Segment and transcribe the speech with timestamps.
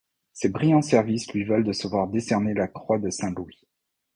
[0.33, 3.67] Ses brillants services lui valent de se voir décerner la croix de Saint-Louis.